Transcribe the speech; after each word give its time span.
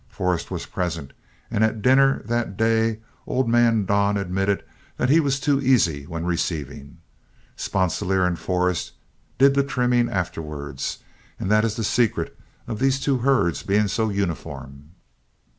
Forrest 0.09 0.49
was 0.49 0.65
present, 0.65 1.13
and 1.51 1.63
at 1.63 1.83
dinner 1.83 2.23
that 2.25 2.57
day 2.57 3.01
old 3.27 3.47
man 3.47 3.85
Don 3.85 4.17
admitted 4.17 4.63
that 4.97 5.11
he 5.11 5.19
was 5.19 5.39
too 5.39 5.61
easy 5.61 6.05
when 6.05 6.25
receiving. 6.25 6.97
Sponsilier 7.55 8.25
and 8.25 8.39
Forrest 8.39 8.93
did 9.37 9.53
the 9.53 9.61
trimming 9.61 10.09
afterward, 10.09 10.81
and 11.39 11.51
that 11.51 11.63
is 11.63 11.75
the 11.75 11.83
secret 11.83 12.35
of 12.67 12.79
these 12.79 12.99
two 12.99 13.19
herds 13.19 13.61
being 13.61 13.87
so 13.87 14.09
uniform." 14.09 14.93